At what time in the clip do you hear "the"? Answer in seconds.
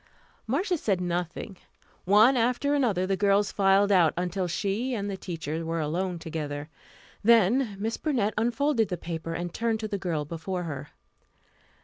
3.05-3.15, 5.11-5.15, 8.89-8.97, 9.87-9.99